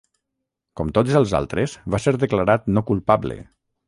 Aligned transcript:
Com 0.79 0.93
tots 0.97 1.17
els 1.19 1.33
altres, 1.39 1.75
va 1.97 1.99
ser 2.05 2.13
declarat 2.23 2.65
no 2.79 2.83
culpable. 2.89 3.37